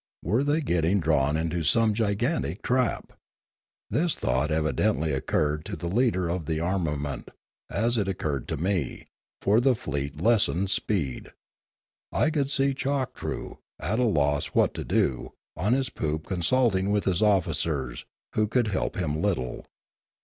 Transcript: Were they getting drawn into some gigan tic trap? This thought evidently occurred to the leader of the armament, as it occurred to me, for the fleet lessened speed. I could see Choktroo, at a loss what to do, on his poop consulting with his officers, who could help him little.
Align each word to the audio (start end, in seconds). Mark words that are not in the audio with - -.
Were 0.23 0.43
they 0.43 0.61
getting 0.61 0.99
drawn 0.99 1.37
into 1.37 1.63
some 1.63 1.93
gigan 1.93 2.41
tic 2.41 2.63
trap? 2.63 3.13
This 3.91 4.15
thought 4.15 4.49
evidently 4.49 5.13
occurred 5.13 5.63
to 5.65 5.75
the 5.75 5.85
leader 5.87 6.27
of 6.27 6.47
the 6.47 6.59
armament, 6.59 7.29
as 7.69 7.99
it 7.99 8.07
occurred 8.07 8.47
to 8.47 8.57
me, 8.57 9.05
for 9.43 9.61
the 9.61 9.75
fleet 9.75 10.19
lessened 10.19 10.71
speed. 10.71 11.29
I 12.11 12.31
could 12.31 12.49
see 12.49 12.73
Choktroo, 12.73 13.59
at 13.79 13.99
a 13.99 14.03
loss 14.03 14.47
what 14.55 14.73
to 14.73 14.83
do, 14.83 15.33
on 15.55 15.73
his 15.73 15.91
poop 15.91 16.25
consulting 16.25 16.89
with 16.89 17.03
his 17.03 17.21
officers, 17.21 18.03
who 18.33 18.47
could 18.47 18.69
help 18.69 18.95
him 18.97 19.21
little. 19.21 19.67